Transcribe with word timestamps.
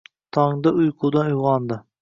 Tongda 0.37 0.73
uyqudan 0.79 1.31
uygʻondi 1.37 1.83